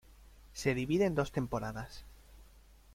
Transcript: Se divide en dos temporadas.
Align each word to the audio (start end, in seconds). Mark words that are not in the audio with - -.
Se 0.53 0.73
divide 0.73 1.05
en 1.05 1.13
dos 1.13 1.31
temporadas. 1.31 2.05